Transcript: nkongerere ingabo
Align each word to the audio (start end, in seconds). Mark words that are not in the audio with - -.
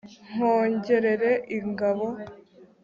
nkongerere 0.33 1.31
ingabo 1.57 2.07